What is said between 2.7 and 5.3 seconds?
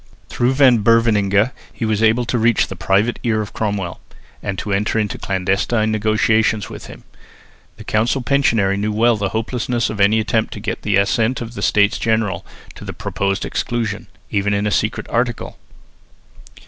private ear of Cromwell, and to enter into